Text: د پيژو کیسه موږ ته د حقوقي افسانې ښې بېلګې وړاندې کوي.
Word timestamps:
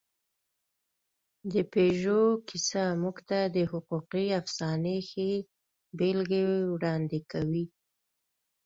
د 1.51 1.53
پيژو 1.71 2.21
کیسه 2.47 2.83
موږ 3.01 3.17
ته 3.29 3.39
د 3.55 3.57
حقوقي 3.71 4.25
افسانې 4.41 4.97
ښې 5.09 5.31
بېلګې 5.97 6.43
وړاندې 6.73 7.19
کوي. 7.31 7.65